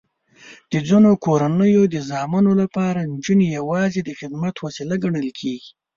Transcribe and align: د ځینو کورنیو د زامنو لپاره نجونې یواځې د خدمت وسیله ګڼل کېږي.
د 0.71 0.73
ځینو 0.87 1.11
کورنیو 1.25 1.83
د 1.93 1.95
زامنو 2.09 2.51
لپاره 2.61 2.99
نجونې 3.13 3.47
یواځې 3.57 3.99
د 4.03 4.09
خدمت 4.19 4.55
وسیله 4.65 4.95
ګڼل 5.03 5.27
کېږي. 5.39 5.71